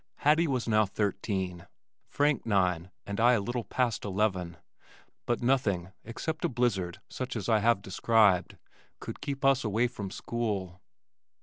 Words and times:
Hattie 0.15 0.47
was 0.47 0.67
now 0.67 0.87
thirteen, 0.87 1.67
Frank 2.07 2.43
nine 2.43 2.89
and 3.05 3.19
I 3.19 3.33
a 3.33 3.39
little 3.39 3.63
past 3.63 4.03
eleven 4.03 4.57
but 5.27 5.43
nothing, 5.43 5.91
except 6.03 6.43
a 6.43 6.49
blizzard 6.49 6.99
such 7.07 7.35
as 7.35 7.47
I 7.47 7.59
have 7.59 7.83
described, 7.83 8.57
could 8.99 9.21
keep 9.21 9.45
us 9.45 9.63
away 9.63 9.85
from 9.87 10.09
school. 10.09 10.81